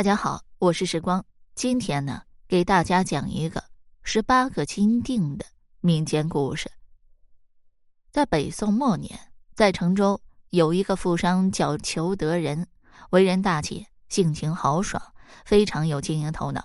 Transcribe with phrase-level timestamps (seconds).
[0.00, 1.22] 大家好，我是时光。
[1.54, 3.62] 今天呢，给大家讲一个
[4.02, 5.44] 十八个金锭的
[5.82, 6.70] 民间故事。
[8.10, 9.20] 在北宋末年，
[9.54, 10.18] 在成州
[10.48, 12.66] 有一个富商叫裘德仁，
[13.10, 15.02] 为人大气，性情豪爽，
[15.44, 16.64] 非常有经营头脑。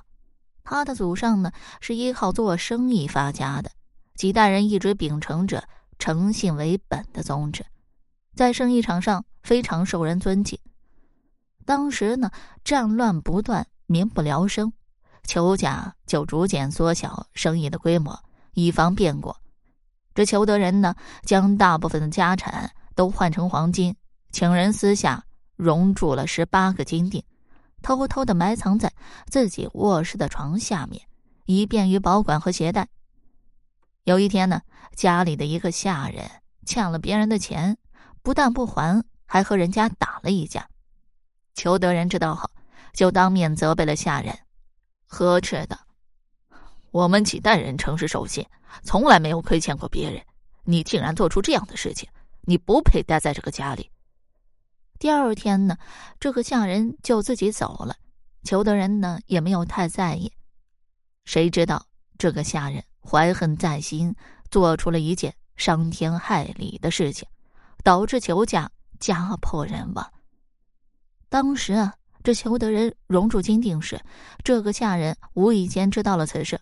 [0.63, 3.69] 他的祖上呢是依靠做生意发家的，
[4.13, 5.67] 几代人一直秉承着
[5.99, 7.65] 诚信为本的宗旨，
[8.33, 10.57] 在生意场上非常受人尊敬。
[11.65, 12.29] 当时呢，
[12.63, 14.71] 战乱不断，民不聊生，
[15.23, 18.17] 裘家就逐渐缩小生意的规模，
[18.53, 19.35] 以防变故。
[20.13, 23.95] 这裘德仁呢，将大部分的家产都换成黄金，
[24.31, 27.25] 请人私下熔铸了十八个金锭，
[27.81, 28.93] 偷偷的埋藏在
[29.27, 31.01] 自己卧室的床下面，
[31.45, 32.87] 以便于保管和携带。
[34.03, 34.61] 有一天呢，
[34.95, 36.29] 家里的一个下人
[36.63, 37.75] 欠了别人的钱，
[38.21, 40.69] 不但不还，还和人家打了一架。
[41.55, 42.49] 裘德仁知道后，
[42.93, 44.37] 就当面责备了下人，
[45.07, 45.79] 呵斥道
[46.91, 48.45] ：“我们几代人诚实守信，
[48.83, 50.21] 从来没有亏欠过别人。
[50.65, 52.09] 你竟然做出这样的事情，
[52.41, 53.89] 你不配待在这个家里。”
[54.99, 55.77] 第二天呢，
[56.19, 57.95] 这个下人就自己走了，
[58.43, 60.31] 裘德仁呢也没有太在意。
[61.23, 61.85] 谁知道
[62.17, 64.13] 这个下人怀恨在心，
[64.51, 67.27] 做出了一件伤天害理的事情，
[67.83, 70.11] 导致裘家家破人亡。
[71.35, 73.99] 当时啊，这裘德仁熔铸金锭时，
[74.41, 76.57] 这个下人无意间知道了此事。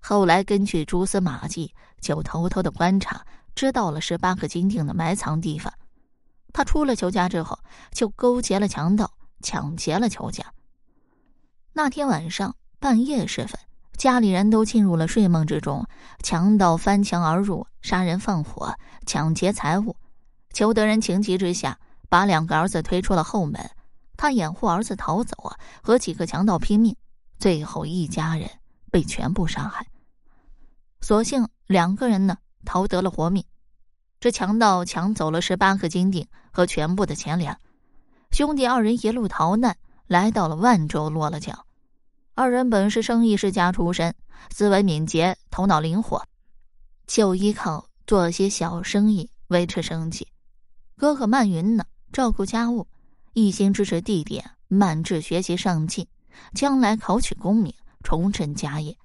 [0.00, 3.22] 后来根据蛛丝马迹，就偷偷的观察，
[3.54, 5.70] 知道了十八个金锭的埋藏地方。
[6.54, 7.58] 他出了裘家之后，
[7.92, 10.42] 就勾结了强盗，抢劫了裘家。
[11.74, 13.60] 那天晚上半夜时分，
[13.98, 15.86] 家里人都进入了睡梦之中，
[16.22, 19.94] 强盗翻墙而入，杀人放火，抢劫财物。
[20.54, 21.78] 裘德仁情急之下，
[22.08, 23.60] 把两个儿子推出了后门。
[24.16, 26.96] 他掩护儿子逃走啊，和几个强盗拼命，
[27.38, 28.48] 最后一家人
[28.90, 29.86] 被全部杀害。
[31.00, 33.44] 所幸两个人呢逃得了活命。
[34.18, 37.60] 这强盗抢走了十八个金锭和全部的钱粮，
[38.30, 39.76] 兄弟二人一路逃难，
[40.06, 41.66] 来到了万州落了脚。
[42.34, 44.14] 二人本是生意世家出身，
[44.50, 46.22] 思维敏捷，头脑灵活，
[47.06, 50.26] 就依靠做些小生意维持生计。
[50.96, 52.86] 哥哥曼云呢，照顾家务。
[53.38, 56.08] 一心支持弟弟曼智学习上进，
[56.54, 58.96] 将来考取功名，重振家业。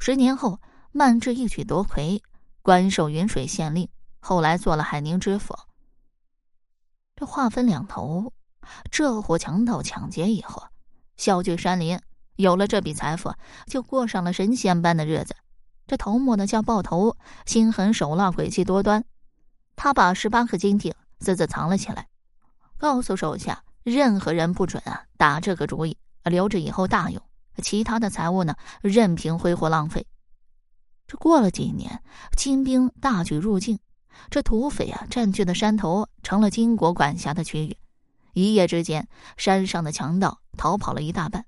[0.00, 2.20] 十年后，曼智一举夺魁，
[2.60, 5.56] 官授云水县令，后来做了海宁知府。
[7.14, 8.32] 这话分两头，
[8.90, 10.64] 这伙强盗抢劫以后，
[11.16, 12.00] 小聚山林，
[12.34, 13.32] 有了这笔财富，
[13.68, 15.36] 就过上了神仙般的日子。
[15.86, 19.04] 这头目呢叫豹头，心狠手辣，诡计多端。
[19.76, 22.08] 他把十八颗金锭私自藏了起来。
[22.82, 27.22] 告诉手下，任何人不准啊打这个主意，留着以后大用。
[27.62, 30.04] 其他的财物呢，任凭挥霍浪费。
[31.06, 32.02] 这过了几年，
[32.36, 33.78] 金兵大举入境，
[34.30, 37.76] 这土匪啊占据的山头成了金国管辖的区域。
[38.32, 39.06] 一夜之间，
[39.36, 41.46] 山上的强盗逃跑了一大半，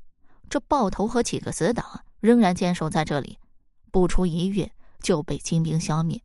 [0.49, 3.41] 这豹头和几个死党仍然坚守在这里。
[3.91, 4.71] 不出一月，
[5.03, 6.23] 就被金兵消灭，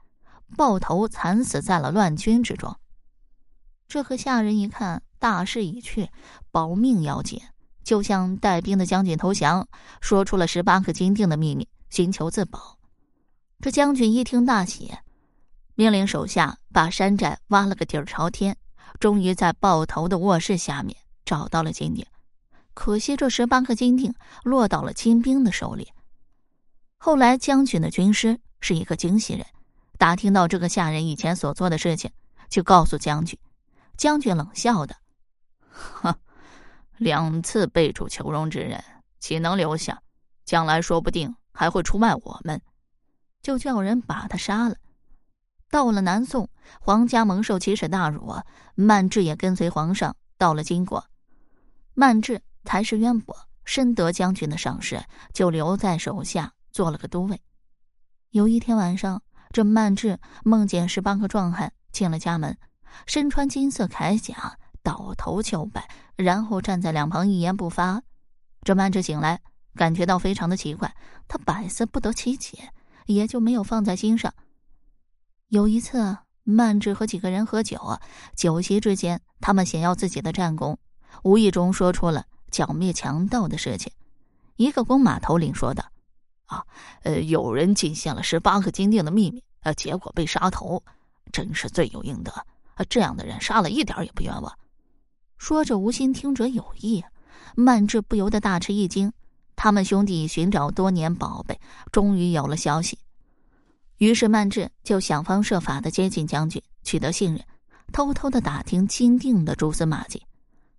[0.55, 2.77] 豹头惨死在了乱军之中。
[3.89, 6.11] 这个下人一看大势已去，
[6.51, 7.41] 保命要紧，
[7.83, 9.67] 就向带兵的将军投降，
[9.99, 12.77] 说出了十八个金锭的秘密，寻求自保。
[13.59, 14.93] 这将军一听大喜，
[15.73, 18.55] 命令手下把山寨挖了个底儿朝天，
[18.99, 20.95] 终于在豹头的卧室下面
[21.25, 22.05] 找到了金锭。
[22.75, 24.13] 可惜这十八个金锭
[24.43, 25.87] 落到了金兵的手里。
[26.99, 29.43] 后来将军的军师是一个京西人，
[29.97, 32.11] 打听到这个下人以前所做的事情，
[32.49, 33.35] 就告诉将军。
[33.99, 34.95] 将军冷笑的
[35.69, 36.15] ：“哼，
[36.95, 38.81] 两次被主求荣之人，
[39.19, 40.01] 岂能留下？
[40.45, 42.61] 将来说不定还会出卖我们，
[43.41, 44.77] 就叫人把他杀了。”
[45.69, 46.49] 到了南宋，
[46.79, 48.45] 皇家蒙受奇耻大辱啊！
[48.73, 51.05] 曼智也跟随皇上到了金国。
[51.93, 53.35] 曼智才识渊博，
[53.65, 55.03] 深得将军的赏识，
[55.33, 57.41] 就留在手下做了个都尉。
[58.29, 59.21] 有一天晚上，
[59.51, 62.57] 这曼智梦见十八个壮汉进了家门。
[63.05, 68.01] 身穿金色铠甲，倒头就拜，然后站在两旁一言不发。
[68.63, 69.41] 这曼智醒来，
[69.75, 70.93] 感觉到非常的奇怪，
[71.27, 72.71] 他百思不得其解，
[73.05, 74.33] 也就没有放在心上。
[75.47, 77.99] 有一次，曼智和几个人喝酒，
[78.35, 80.77] 酒席之间，他们显耀自己的战功，
[81.23, 83.91] 无意中说出了剿灭强盗的事情。
[84.57, 85.85] 一个公马头领说道
[86.47, 86.65] ：“啊，
[87.03, 90.83] 呃，有人进献了十八个金锭的秘密，呃，结果被杀头，
[91.31, 92.45] 真是罪有应得。”
[92.85, 94.57] 这样的人杀了一点也不冤枉。
[95.37, 97.03] 说着，无心听者有意，
[97.55, 99.11] 曼智不由得大吃一惊。
[99.55, 101.59] 他们兄弟寻找多年宝贝，
[101.91, 102.97] 终于有了消息。
[103.97, 107.43] 于是曼智就想方设法的接近将军，取得信任，
[107.91, 110.23] 偷偷的打听金定的蛛丝马迹。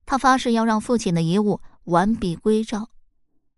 [0.07, 2.89] 他发誓要让父亲的遗物完璧归赵。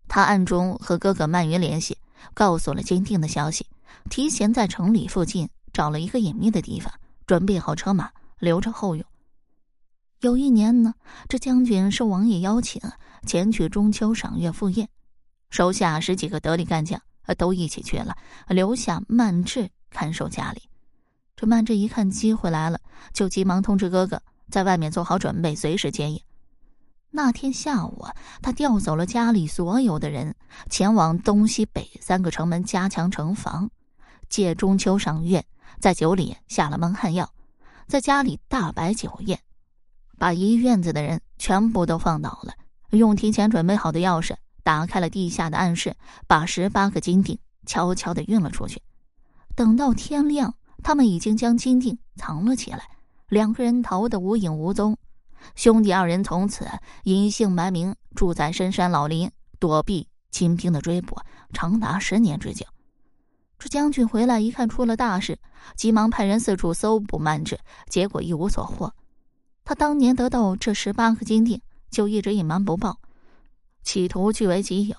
[0.09, 1.97] 他暗中和哥哥曼云联系，
[2.33, 3.65] 告诉了金定的消息，
[4.09, 6.93] 提前在城里附近找了一个隐秘的地方，
[7.25, 8.11] 准备好车马，
[8.43, 9.05] 留着后用。
[10.19, 10.93] 有一年呢，
[11.29, 12.81] 这将军受王爷邀请
[13.25, 14.89] 前去中秋赏月赴宴，
[15.49, 17.01] 手下十几个得力干将
[17.37, 18.15] 都一起去了，
[18.49, 20.63] 留下曼智看守家里。
[21.35, 22.79] 这曼智一看机会来了，
[23.13, 26.21] 就急忙通知哥哥在外面做好准备，随时接应。
[27.11, 28.05] 那天下午，
[28.41, 30.35] 他调走了家里所有的人，
[30.69, 33.69] 前往东西北三个城门加强城防，
[34.27, 35.45] 借中秋赏月，
[35.79, 37.32] 在酒里下了蒙汗药，
[37.87, 39.39] 在家里大摆酒宴。
[40.17, 42.53] 把一院子的人全部都放倒了，
[42.91, 45.95] 用提前准备好的钥匙打开了地下的暗室，
[46.27, 48.81] 把十八个金锭悄悄的运了出去。
[49.55, 52.79] 等到天亮，他们已经将金锭藏了起来，
[53.27, 54.97] 两个人逃得无影无踪。
[55.55, 56.65] 兄弟二人从此
[57.03, 61.17] 隐姓埋名，住在深山老林，躲避金兵的追捕，
[61.51, 62.65] 长达十年之久。
[63.63, 65.39] 这将军回来一看出了大事，
[65.77, 67.57] 急忙派人四处搜捕曼智，
[67.87, 68.93] 结果一无所获。
[69.63, 72.99] 他当年得到这十八个金锭，就一直隐瞒不报，
[73.81, 74.97] 企图据为己有。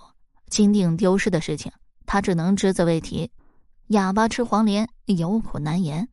[0.48, 1.70] 金锭丢失的事情，
[2.06, 3.30] 他只能只字未提。
[3.88, 6.08] 哑巴吃黄连，有苦难言。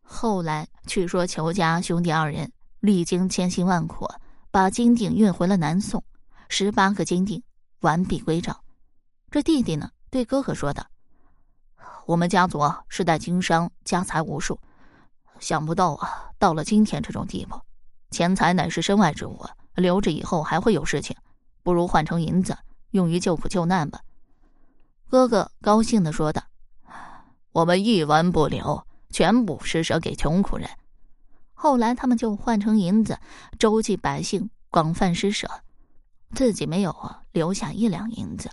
[0.00, 2.50] 后来据说裘家兄弟二人
[2.80, 4.08] 历经千辛万苦，
[4.50, 6.02] 把金锭运回了南宋，
[6.48, 7.42] 十八个金锭
[7.80, 8.58] 完璧归赵。
[9.30, 10.82] 这弟弟呢，对哥哥说道
[12.06, 14.58] ：“我们家族世代经商，家财无数。”
[15.40, 17.60] 想不到啊，到了今天这种地步，
[18.10, 19.44] 钱财乃是身外之物，
[19.74, 21.16] 留着以后还会有事情，
[21.62, 22.56] 不如换成银子，
[22.92, 24.00] 用于救苦救难吧。
[25.08, 26.42] 哥哥高兴的说道
[27.52, 30.70] ：“我们一文不留，全部施舍给穷苦人。”
[31.52, 33.18] 后来他们就换成银子，
[33.58, 35.50] 周济百姓，广泛施舍，
[36.34, 38.50] 自己没有啊，留下一两银子。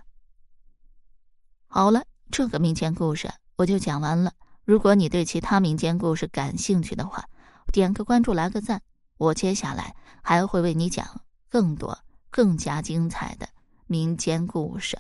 [1.68, 4.34] 好了，这个民间故事我就讲完了。
[4.66, 7.26] 如果你对其他民间故事感兴趣的话，
[7.72, 8.82] 点个关注，来个赞，
[9.18, 13.50] 我接下来还会为你讲更多、更加精彩的
[13.88, 14.98] 民间故事。